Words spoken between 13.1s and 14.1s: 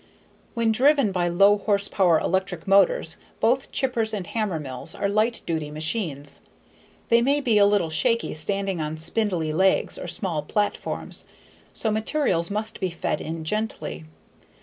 in gently.